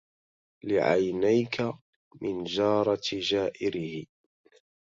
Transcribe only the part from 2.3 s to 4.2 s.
جارة جائره